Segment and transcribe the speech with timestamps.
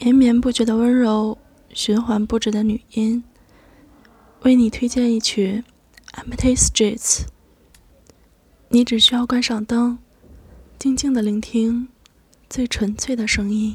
[0.00, 1.36] 绵绵不绝的温柔，
[1.74, 3.24] 循环不止的女音，
[4.42, 5.64] 为你推荐一曲
[6.22, 7.22] 《Empty Streets》。
[8.68, 9.98] 你只需要关上灯，
[10.78, 11.88] 静静的聆听
[12.48, 13.74] 最纯粹的声音。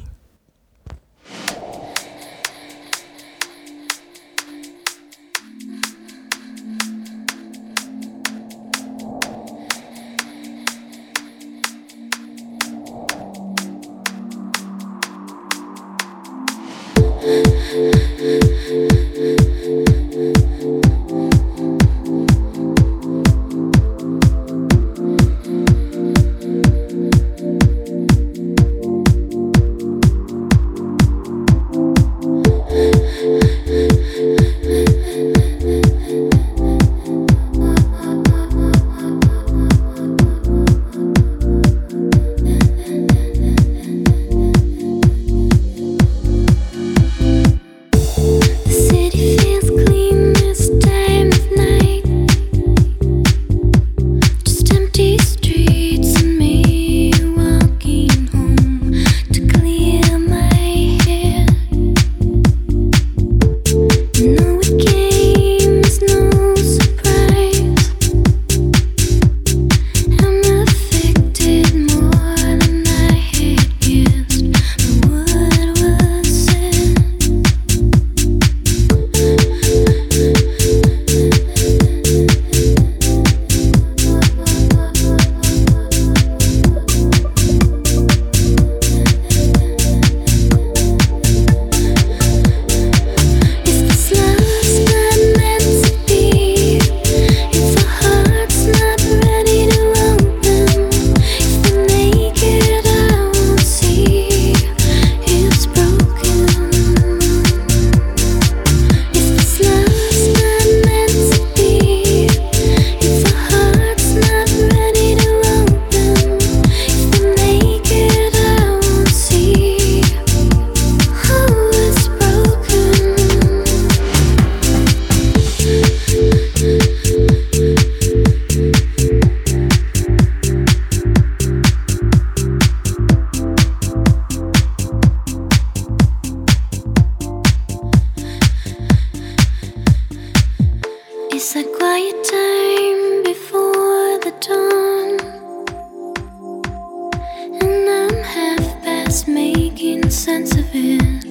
[149.26, 151.24] making sense of it.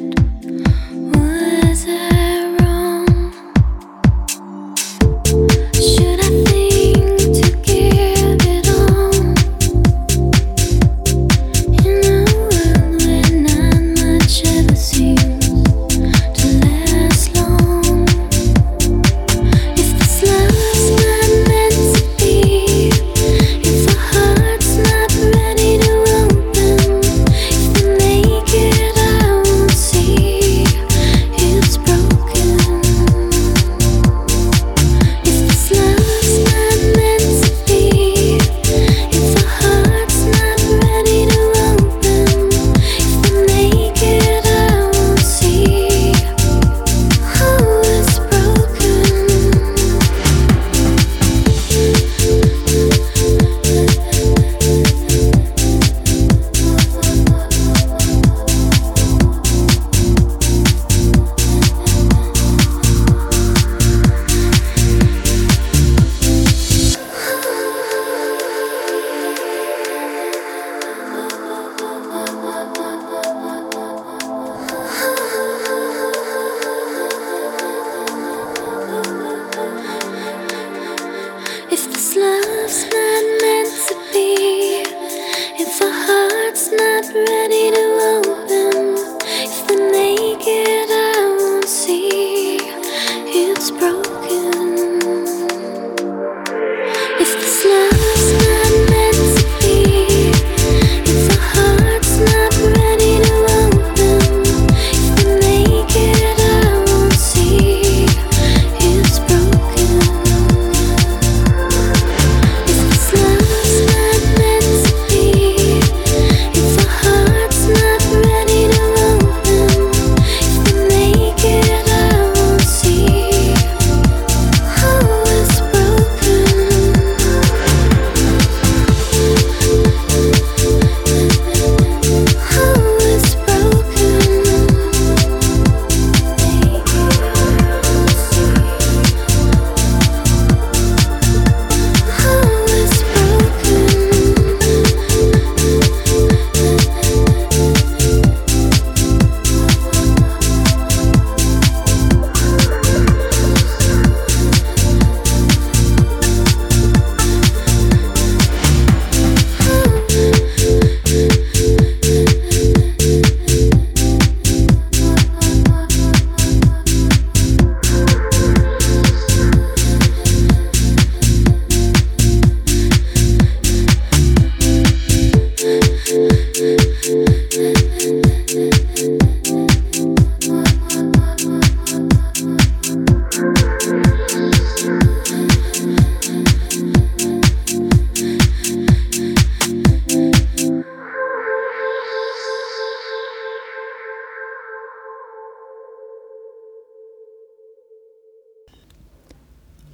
[1.16, 2.33] Was I?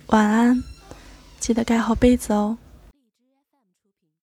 [0.09, 0.63] 晚安，
[1.39, 2.57] 记得盖好被子哦。